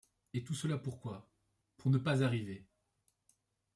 Et 0.33 0.43
tout 0.43 0.55
cela 0.55 0.79
pourquoi? 0.79 1.29
pour 1.77 1.91
ne 1.91 1.99
pas 1.99 2.23
arriver. 2.23 2.65